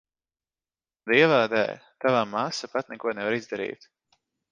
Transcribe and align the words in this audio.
Dieva 1.11 1.41
dēļ, 1.51 1.75
tava 2.05 2.23
māsa 2.31 2.71
pati 2.77 2.95
neko 2.95 3.13
nevar 3.19 3.37
izdarīt. 3.41 3.87